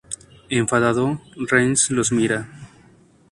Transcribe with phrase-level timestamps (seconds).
[0.49, 2.47] Enfadado, Rance los mira.